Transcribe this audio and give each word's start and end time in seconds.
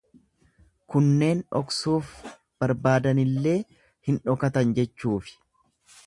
Kunneen 0.93 1.43
dhoksuuf 1.57 2.13
barbaadanillee 2.63 3.53
hin 4.09 4.17
dhokatan 4.31 4.73
jechuufi. 4.79 5.37